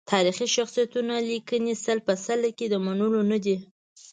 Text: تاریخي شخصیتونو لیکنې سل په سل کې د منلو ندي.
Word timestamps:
تاریخي 0.11 0.47
شخصیتونو 0.55 1.13
لیکنې 1.29 1.73
سل 1.83 1.97
په 2.07 2.13
سل 2.25 2.41
کې 2.57 2.65
د 2.69 2.75
منلو 2.85 3.21
ندي. 3.31 3.57